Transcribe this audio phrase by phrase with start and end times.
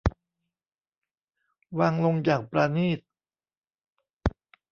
[1.79, 2.99] วางลงอย่างปราณีต